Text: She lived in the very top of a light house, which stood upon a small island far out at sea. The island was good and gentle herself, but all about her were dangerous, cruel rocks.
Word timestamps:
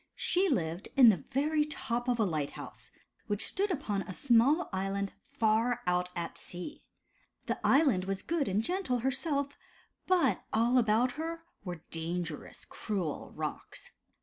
She 0.15 0.49
lived 0.49 0.87
in 0.95 1.09
the 1.09 1.25
very 1.29 1.63
top 1.63 2.07
of 2.07 2.17
a 2.19 2.23
light 2.23 2.49
house, 2.57 2.89
which 3.27 3.45
stood 3.45 3.69
upon 3.69 4.01
a 4.01 4.15
small 4.15 4.67
island 4.73 5.13
far 5.31 5.83
out 5.85 6.09
at 6.15 6.39
sea. 6.39 6.81
The 7.45 7.59
island 7.63 8.05
was 8.05 8.23
good 8.23 8.47
and 8.47 8.63
gentle 8.63 8.97
herself, 9.01 9.59
but 10.07 10.43
all 10.51 10.79
about 10.79 11.11
her 11.21 11.43
were 11.63 11.83
dangerous, 11.91 12.65
cruel 12.65 13.31
rocks. 13.35 13.91